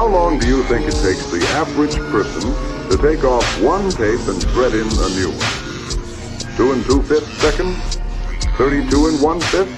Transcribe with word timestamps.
How 0.00 0.08
long 0.08 0.38
do 0.38 0.46
you 0.46 0.62
think 0.62 0.88
it 0.88 0.96
takes 1.02 1.26
the 1.26 1.44
average 1.60 1.94
person 2.10 2.40
to 2.88 2.96
take 2.96 3.22
off 3.22 3.44
one 3.60 3.90
tape 3.90 4.26
and 4.28 4.42
thread 4.48 4.72
in 4.72 4.88
a 4.88 5.08
new 5.12 5.28
one? 5.28 6.56
Two 6.56 6.72
and 6.72 6.82
two 6.86 7.02
fifths 7.02 7.28
seconds? 7.36 7.76
32 8.56 9.08
and 9.08 9.20
one 9.20 9.40
fifth? 9.40 9.68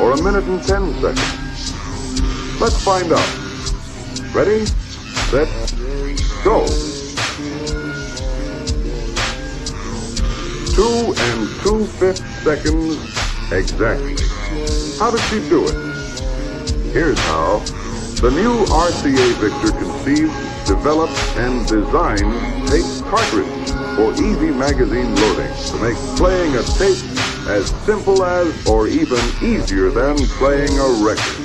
Or 0.00 0.12
a 0.12 0.22
minute 0.22 0.44
and 0.44 0.62
10 0.62 0.94
seconds? 0.94 2.58
Let's 2.58 2.82
find 2.82 3.12
out. 3.12 4.34
Ready, 4.34 4.64
set, 5.28 5.46
go. 6.42 6.64
Two 10.72 11.12
and 11.20 11.48
two 11.60 11.84
fifths 12.00 12.24
seconds 12.42 12.96
exactly. 13.52 14.16
How 14.98 15.10
did 15.10 15.20
she 15.28 15.46
do 15.50 15.66
it? 15.68 16.94
Here's 16.94 17.18
how. 17.18 17.85
The 18.16 18.30
new 18.30 18.64
RCA 18.64 19.34
Victor 19.34 19.72
conceived, 19.76 20.32
developed, 20.66 21.18
and 21.36 21.66
designed 21.66 22.66
tape 22.66 23.04
cartridge 23.04 23.70
for 23.94 24.10
easy 24.14 24.50
magazine 24.50 25.14
loading 25.16 25.54
to 25.66 25.76
make 25.82 25.96
playing 26.16 26.56
a 26.56 26.62
tape 26.62 26.96
as 27.46 27.68
simple 27.84 28.24
as 28.24 28.66
or 28.66 28.88
even 28.88 29.20
easier 29.42 29.90
than 29.90 30.16
playing 30.38 30.72
a 30.78 30.88
record. 31.04 31.36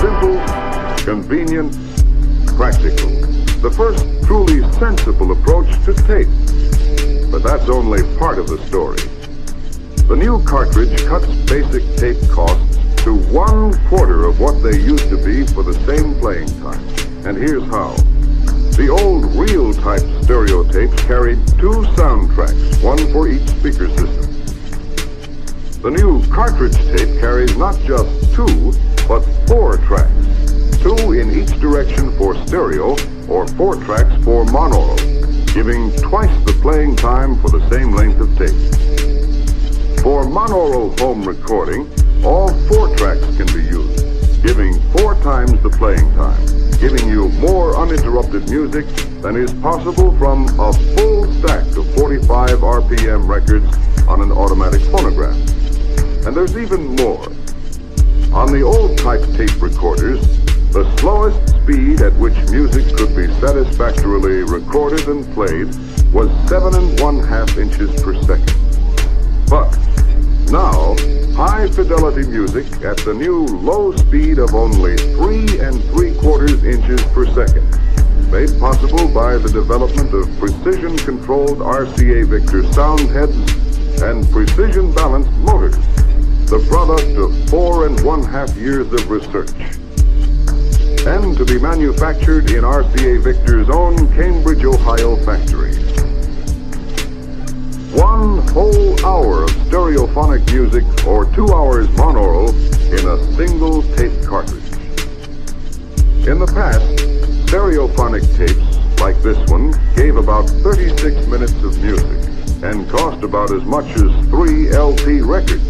Simple, 0.00 1.04
convenient, 1.04 1.76
practical. 2.56 3.10
The 3.60 3.70
first 3.76 4.06
truly 4.24 4.62
sensible 4.72 5.32
approach 5.32 5.68
to 5.84 5.92
tape. 5.92 6.47
But 7.38 7.58
that's 7.58 7.70
only 7.70 8.02
part 8.18 8.40
of 8.40 8.48
the 8.48 8.58
story. 8.66 8.98
The 10.08 10.16
new 10.16 10.42
cartridge 10.42 11.04
cuts 11.06 11.26
basic 11.48 11.84
tape 11.96 12.18
costs 12.30 12.76
to 13.04 13.14
one 13.30 13.78
quarter 13.86 14.24
of 14.24 14.40
what 14.40 14.60
they 14.60 14.76
used 14.80 15.08
to 15.08 15.24
be 15.24 15.46
for 15.46 15.62
the 15.62 15.74
same 15.86 16.18
playing 16.18 16.48
time. 16.60 16.82
And 17.24 17.38
here's 17.38 17.62
how. 17.70 17.94
The 18.74 18.88
old 18.90 19.26
reel 19.36 19.72
type 19.72 20.02
stereo 20.24 20.64
tapes 20.64 21.00
carried 21.04 21.38
two 21.60 21.86
soundtracks, 21.94 22.82
one 22.82 22.98
for 23.12 23.28
each 23.28 23.48
speaker 23.50 23.86
system. 23.86 24.34
The 25.80 25.92
new 25.92 26.26
cartridge 26.32 26.74
tape 26.74 27.20
carries 27.20 27.56
not 27.56 27.78
just 27.82 28.34
two, 28.34 28.72
but 29.06 29.20
four 29.46 29.76
tracks. 29.76 30.10
Two 30.82 31.12
in 31.12 31.30
each 31.30 31.60
direction 31.60 32.10
for 32.18 32.34
stereo, 32.48 32.96
or 33.28 33.46
four 33.46 33.76
tracks 33.76 34.12
for 34.24 34.44
monaural, 34.46 35.07
giving 35.58 35.90
twice 35.96 36.30
the 36.44 36.56
playing 36.62 36.94
time 36.94 37.36
for 37.42 37.48
the 37.48 37.68
same 37.68 37.90
length 37.90 38.20
of 38.20 38.28
tape. 38.38 38.54
For 40.04 40.22
monaural 40.22 40.96
home 41.00 41.24
recording, 41.24 41.90
all 42.24 42.54
four 42.68 42.94
tracks 42.94 43.26
can 43.36 43.46
be 43.46 43.66
used, 43.66 44.40
giving 44.40 44.78
four 44.92 45.16
times 45.16 45.60
the 45.64 45.70
playing 45.70 46.14
time, 46.14 46.38
giving 46.78 47.08
you 47.08 47.28
more 47.40 47.76
uninterrupted 47.76 48.48
music 48.48 48.86
than 49.20 49.34
is 49.34 49.52
possible 49.54 50.16
from 50.16 50.44
a 50.60 50.72
full 50.94 51.26
stack 51.40 51.66
of 51.76 51.92
45 51.96 52.50
RPM 52.60 53.26
records 53.26 53.66
on 54.06 54.20
an 54.22 54.30
automatic 54.30 54.80
phonograph. 54.92 55.34
And 56.24 56.36
there's 56.36 56.56
even 56.56 56.94
more. 56.94 57.26
On 58.32 58.52
the 58.52 58.62
old 58.62 58.96
type 58.98 59.24
tape 59.34 59.60
recorders, 59.60 60.22
the 60.72 60.84
slowest 60.98 61.48
speed 61.62 62.02
at 62.02 62.12
which 62.16 62.36
music 62.50 62.94
could 62.96 63.16
be 63.16 63.26
satisfactorily 63.40 64.42
recorded 64.42 65.08
and 65.08 65.24
played 65.32 65.66
was 66.12 66.30
seven 66.48 66.74
and 66.74 67.00
one 67.00 67.20
half 67.20 67.56
inches 67.56 67.90
per 68.02 68.14
second. 68.22 68.52
But 69.48 69.70
now, 70.50 70.94
high 71.34 71.68
fidelity 71.68 72.28
music 72.28 72.66
at 72.84 72.98
the 72.98 73.14
new 73.14 73.46
low 73.46 73.96
speed 73.96 74.38
of 74.38 74.54
only 74.54 74.96
three 75.16 75.58
and 75.60 75.82
three 75.84 76.14
quarters 76.18 76.62
inches 76.64 77.02
per 77.12 77.24
second, 77.32 77.64
made 78.30 78.50
possible 78.60 79.08
by 79.08 79.38
the 79.38 79.48
development 79.48 80.12
of 80.12 80.28
precision 80.38 80.98
controlled 80.98 81.58
RCA 81.58 82.26
Victor 82.26 82.70
sound 82.74 83.08
heads 83.08 83.36
and 84.02 84.28
precision 84.30 84.92
balanced 84.92 85.32
motors, 85.38 85.76
the 86.50 86.62
product 86.68 87.08
of 87.16 87.48
four 87.48 87.86
and 87.86 87.98
one 88.04 88.22
half 88.22 88.54
years 88.54 88.92
of 88.92 89.10
research 89.10 89.78
and 91.08 91.38
to 91.38 91.44
be 91.46 91.58
manufactured 91.58 92.50
in 92.50 92.64
RCA 92.64 93.22
Victor's 93.22 93.70
own 93.70 93.96
Cambridge, 94.12 94.62
Ohio 94.62 95.16
factory. 95.24 95.74
One 97.96 98.46
whole 98.48 99.06
hour 99.06 99.44
of 99.44 99.50
stereophonic 99.68 100.44
music 100.52 100.84
or 101.06 101.24
two 101.32 101.48
hours 101.48 101.88
monaural 101.96 102.50
in 102.92 103.08
a 103.08 103.36
single 103.36 103.82
tape 103.96 104.22
cartridge. 104.26 104.62
In 106.28 106.38
the 106.38 106.50
past, 106.52 106.84
stereophonic 107.46 108.24
tapes 108.36 109.00
like 109.00 109.16
this 109.22 109.38
one 109.50 109.72
gave 109.96 110.16
about 110.16 110.46
36 110.62 111.26
minutes 111.26 111.54
of 111.64 111.82
music 111.82 112.28
and 112.62 112.86
cost 112.90 113.24
about 113.24 113.50
as 113.50 113.64
much 113.64 113.86
as 113.96 114.10
three 114.28 114.70
LP 114.72 115.22
records. 115.22 115.67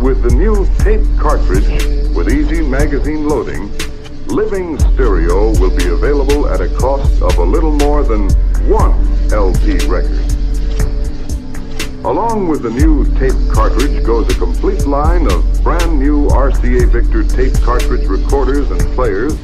With 0.00 0.22
the 0.22 0.34
new 0.34 0.64
tape 0.78 1.04
cartridge 1.18 1.68
with 2.16 2.30
easy 2.30 2.66
magazine 2.66 3.28
loading, 3.28 3.70
Living 4.28 4.78
Stereo 4.78 5.50
will 5.60 5.76
be 5.76 5.88
available 5.88 6.48
at 6.48 6.62
a 6.62 6.74
cost 6.78 7.20
of 7.20 7.36
a 7.36 7.44
little 7.44 7.72
more 7.72 8.02
than 8.02 8.30
one 8.66 8.94
LP 9.30 9.76
record. 9.88 10.24
Along 12.06 12.48
with 12.48 12.62
the 12.62 12.70
new 12.70 13.04
tape 13.18 13.36
cartridge 13.52 14.02
goes 14.02 14.34
a 14.34 14.38
complete 14.38 14.86
line 14.86 15.30
of 15.30 15.62
brand 15.62 15.98
new 15.98 16.28
RCA 16.28 16.88
Victor 16.88 17.22
tape 17.22 17.52
cartridge 17.62 18.08
recorders 18.08 18.70
and 18.70 18.80
players 18.94 19.34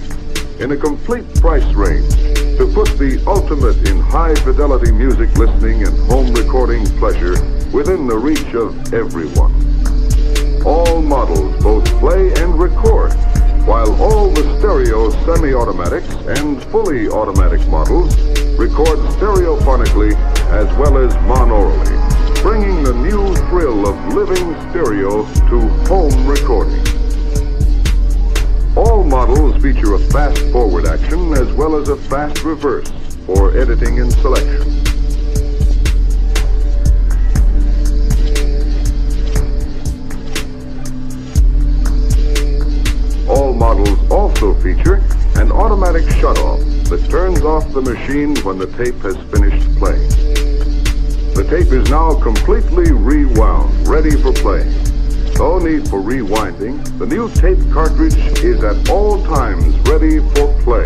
in 0.58 0.72
a 0.72 0.76
complete 0.76 1.28
price 1.34 1.70
range 1.74 2.10
to 2.56 2.70
put 2.72 2.88
the 2.96 3.22
ultimate 3.26 3.76
in 3.90 4.00
high 4.00 4.34
fidelity 4.36 4.90
music 4.90 5.28
listening 5.36 5.86
and 5.86 5.98
home 6.10 6.32
recording 6.32 6.86
pleasure 6.96 7.34
within 7.72 8.06
the 8.06 8.16
reach 8.16 8.54
of 8.54 8.94
everyone. 8.94 9.65
All 10.66 11.00
models 11.00 11.62
both 11.62 11.84
play 12.00 12.32
and 12.42 12.58
record, 12.58 13.12
while 13.66 14.02
all 14.02 14.30
the 14.30 14.42
stereo 14.58 15.10
semi-automatics 15.24 16.12
and 16.26 16.60
fully 16.64 17.08
automatic 17.08 17.64
models 17.68 18.16
record 18.58 18.98
stereophonically 19.14 20.16
as 20.50 20.66
well 20.76 20.98
as 20.98 21.14
monaurally 21.28 22.42
bringing 22.42 22.82
the 22.82 22.94
new 22.94 23.34
thrill 23.48 23.86
of 23.86 24.14
living 24.14 24.54
stereo 24.70 25.24
to 25.48 25.68
home 25.86 26.26
recording. 26.26 26.84
All 28.76 29.04
models 29.04 29.62
feature 29.62 29.94
a 29.94 29.98
fast 30.10 30.40
forward 30.52 30.86
action 30.86 31.32
as 31.34 31.52
well 31.52 31.76
as 31.76 31.88
a 31.90 31.96
fast 31.96 32.42
reverse 32.42 32.90
for 33.24 33.56
editing 33.56 34.00
and 34.00 34.12
selection. 34.14 34.85
Also 44.36 44.60
feature 44.60 44.96
an 45.36 45.50
automatic 45.50 46.02
shutoff 46.04 46.88
that 46.90 47.08
turns 47.08 47.40
off 47.40 47.72
the 47.72 47.80
machine 47.80 48.36
when 48.44 48.58
the 48.58 48.66
tape 48.76 48.96
has 48.96 49.16
finished 49.32 49.66
playing. 49.78 50.08
The 51.32 51.46
tape 51.48 51.72
is 51.72 51.88
now 51.88 52.20
completely 52.20 52.92
rewound, 52.92 53.88
ready 53.88 54.10
for 54.10 54.34
play. 54.34 54.64
No 55.38 55.58
need 55.58 55.88
for 55.88 56.00
rewinding. 56.02 56.76
The 56.98 57.06
new 57.06 57.30
tape 57.30 57.58
cartridge 57.72 58.16
is 58.44 58.62
at 58.62 58.90
all 58.90 59.24
times 59.24 59.74
ready 59.88 60.18
for 60.18 60.52
play. 60.60 60.84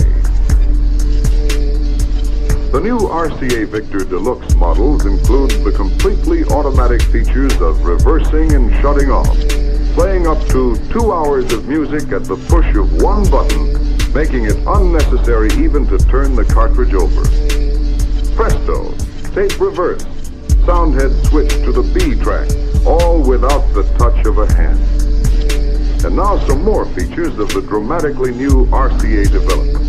The 2.70 2.80
new 2.80 2.98
RCA 2.98 3.66
Victor 3.66 4.04
Deluxe 4.04 4.54
models 4.54 5.06
include 5.06 5.50
the 5.64 5.72
completely 5.72 6.44
automatic 6.44 7.02
features 7.02 7.60
of 7.60 7.84
reversing 7.84 8.52
and 8.52 8.70
shutting 8.80 9.10
off, 9.10 9.36
playing 9.94 10.26
up 10.26 10.38
to 10.48 10.76
two 10.90 11.12
hours 11.12 11.52
of 11.52 11.68
music 11.68 12.12
at 12.12 12.24
the 12.24 12.36
push 12.48 12.74
of 12.76 13.02
one 13.02 13.28
button, 13.30 13.72
making 14.12 14.44
it 14.44 14.56
unnecessary 14.66 15.48
even 15.62 15.86
to 15.86 15.98
turn 15.98 16.34
the 16.34 16.44
cartridge 16.44 16.94
over. 16.94 17.22
Presto, 18.34 18.94
tape 19.34 19.60
reverse, 19.60 20.04
sound 20.64 20.94
head 20.94 21.12
switch 21.26 21.50
to 21.64 21.72
the 21.72 21.82
B 21.94 22.14
track, 22.20 22.48
all 22.86 23.20
without 23.20 23.66
the 23.74 23.82
touch 23.98 24.24
of 24.26 24.38
a 24.38 24.52
hand. 24.54 24.78
And 26.04 26.16
now 26.16 26.38
some 26.46 26.62
more 26.62 26.86
features 26.86 27.38
of 27.38 27.52
the 27.52 27.60
dramatically 27.60 28.32
new 28.32 28.66
RCA 28.66 29.30
development. 29.30 29.86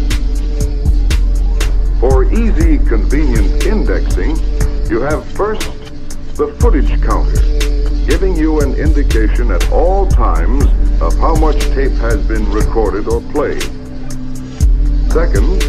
For 1.99 2.25
easy, 2.33 2.77
convenient 2.79 3.65
indexing, 3.65 4.35
you 4.89 5.01
have 5.01 5.23
first 5.33 5.71
the 6.35 6.47
footage 6.59 7.01
counter, 7.03 7.39
indication 8.81 9.51
at 9.51 9.71
all 9.71 10.07
times 10.07 10.65
of 11.01 11.17
how 11.19 11.35
much 11.35 11.59
tape 11.75 11.91
has 11.93 12.25
been 12.27 12.49
recorded 12.51 13.07
or 13.07 13.21
played. 13.31 13.61
Second, 15.11 15.61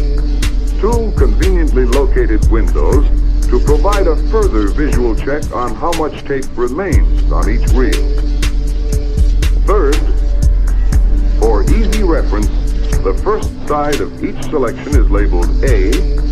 two 0.81 1.13
conveniently 1.17 1.85
located 1.85 2.49
windows 2.49 3.05
to 3.49 3.59
provide 3.65 4.07
a 4.07 4.15
further 4.29 4.67
visual 4.69 5.15
check 5.15 5.43
on 5.51 5.75
how 5.75 5.91
much 5.93 6.25
tape 6.25 6.45
remains 6.55 7.31
on 7.31 7.49
each 7.49 7.67
reel. 7.73 8.19
Third, 9.67 9.95
for 11.39 11.63
easy 11.63 12.03
reference, 12.03 12.47
the 13.03 13.13
first 13.23 13.49
side 13.67 14.01
of 14.01 14.23
each 14.23 14.41
selection 14.45 14.95
is 14.95 15.09
labeled 15.09 15.49
A, 15.63 16.22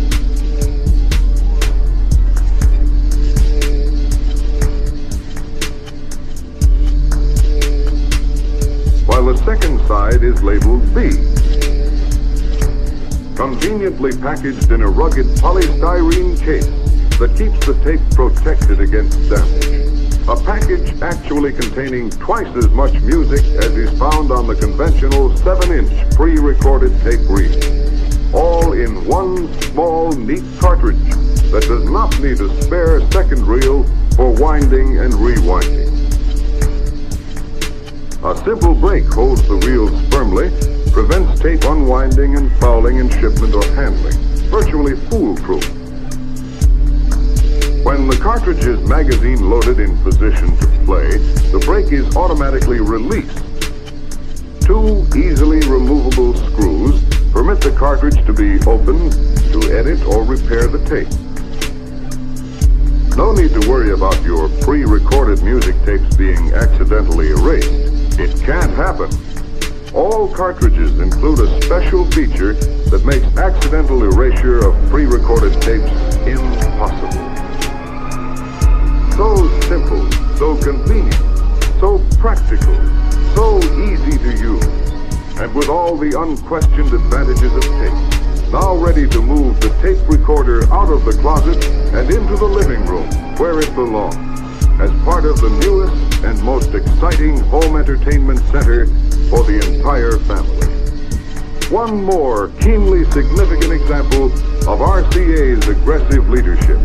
side 10.12 10.22
is 10.22 10.42
labeled 10.42 10.82
B. 10.94 11.10
Conveniently 13.34 14.12
packaged 14.18 14.70
in 14.70 14.82
a 14.82 14.88
rugged 14.88 15.26
polystyrene 15.38 16.38
case 16.38 16.66
that 17.18 17.34
keeps 17.36 17.64
the 17.66 17.74
tape 17.82 18.00
protected 18.14 18.80
against 18.80 19.18
damage. 19.30 20.18
A 20.28 20.36
package 20.44 21.00
actually 21.02 21.52
containing 21.52 22.10
twice 22.10 22.54
as 22.56 22.68
much 22.70 22.92
music 23.00 23.44
as 23.62 23.76
is 23.76 23.98
found 23.98 24.30
on 24.30 24.46
the 24.46 24.54
conventional 24.54 25.30
7-inch 25.30 26.14
pre-recorded 26.14 26.92
tape 27.00 27.26
reel. 27.28 28.36
All 28.36 28.72
in 28.72 29.04
one 29.06 29.52
small, 29.62 30.12
neat 30.12 30.44
cartridge 30.60 30.96
that 31.50 31.64
does 31.66 31.84
not 31.90 32.18
need 32.20 32.40
a 32.40 32.62
spare 32.62 33.00
second 33.10 33.46
reel 33.46 33.84
for 34.16 34.30
winding 34.30 34.98
and 34.98 35.12
rewinding. 35.14 36.01
A 38.24 38.36
simple 38.44 38.72
brake 38.72 39.12
holds 39.12 39.42
the 39.48 39.56
reels 39.66 39.90
firmly, 40.08 40.48
prevents 40.92 41.40
tape 41.40 41.64
unwinding 41.64 42.36
and 42.36 42.52
fouling 42.60 42.98
in 42.98 43.10
shipment 43.10 43.52
or 43.52 43.64
handling. 43.74 44.16
Virtually 44.48 44.94
foolproof. 45.10 45.68
When 47.84 48.06
the 48.06 48.16
cartridge 48.22 48.64
is 48.64 48.78
magazine 48.88 49.50
loaded 49.50 49.80
in 49.80 49.98
position 50.04 50.56
to 50.56 50.66
play, 50.84 51.16
the 51.50 51.60
brake 51.66 51.90
is 51.90 52.14
automatically 52.14 52.78
released. 52.78 53.42
Two 54.64 55.04
easily 55.18 55.58
removable 55.68 56.34
screws 56.34 57.02
permit 57.32 57.60
the 57.60 57.74
cartridge 57.76 58.24
to 58.24 58.32
be 58.32 58.60
opened 58.70 59.10
to 59.50 59.76
edit 59.76 60.00
or 60.06 60.22
repair 60.22 60.68
the 60.68 60.78
tape. 60.86 61.10
No 63.16 63.32
need 63.32 63.50
to 63.60 63.68
worry 63.68 63.90
about 63.90 64.22
your 64.22 64.48
pre-recorded 64.60 65.42
music 65.42 65.74
tapes 65.84 66.14
being 66.14 66.52
accidentally 66.54 67.30
erased. 67.30 67.91
It 68.18 68.38
can't 68.44 68.70
happen. 68.72 69.10
All 69.94 70.28
cartridges 70.28 70.98
include 70.98 71.38
a 71.40 71.62
special 71.62 72.04
feature 72.10 72.52
that 72.52 73.04
makes 73.06 73.24
accidental 73.38 74.02
erasure 74.04 74.58
of 74.58 74.90
pre-recorded 74.90 75.52
tapes 75.62 75.90
impossible. 76.26 77.22
So 79.16 79.60
simple, 79.62 80.10
so 80.36 80.56
convenient, 80.62 81.14
so 81.80 82.04
practical, 82.18 82.74
so 83.34 83.58
easy 83.80 84.18
to 84.18 84.30
use, 84.38 84.64
and 85.40 85.54
with 85.54 85.70
all 85.70 85.96
the 85.96 86.18
unquestioned 86.20 86.92
advantages 86.92 87.52
of 87.54 87.62
tape. 87.62 88.52
Now 88.52 88.74
ready 88.76 89.08
to 89.08 89.22
move 89.22 89.58
the 89.60 89.70
tape 89.80 90.06
recorder 90.06 90.70
out 90.70 90.92
of 90.92 91.06
the 91.06 91.12
closet 91.12 91.64
and 91.94 92.10
into 92.10 92.36
the 92.36 92.44
living 92.44 92.84
room 92.84 93.08
where 93.38 93.58
it 93.58 93.74
belongs 93.74 94.31
as 94.82 94.90
part 95.04 95.24
of 95.24 95.40
the 95.40 95.48
newest 95.62 96.24
and 96.24 96.42
most 96.42 96.74
exciting 96.74 97.38
home 97.44 97.76
entertainment 97.76 98.40
center 98.50 98.86
for 99.30 99.44
the 99.44 99.60
entire 99.70 100.18
family. 100.26 100.66
One 101.70 102.02
more 102.02 102.48
keenly 102.60 103.04
significant 103.12 103.72
example 103.72 104.26
of 104.66 104.80
RCA's 104.80 105.68
aggressive 105.68 106.28
leadership, 106.28 106.78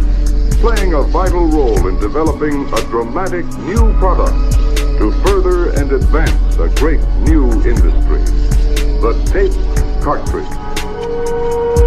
playing 0.62 0.94
a 0.94 1.02
vital 1.02 1.48
role 1.48 1.88
in 1.88 2.00
developing 2.00 2.72
a 2.72 2.82
dramatic 2.82 3.46
new 3.66 3.92
product 3.98 4.54
to 5.00 5.12
further 5.26 5.72
and 5.72 5.92
advance 5.92 6.56
a 6.58 6.70
great 6.80 7.02
new 7.26 7.52
industry, 7.66 8.22
the 9.02 9.14
tape 9.34 10.04
cartridge. 10.04 11.87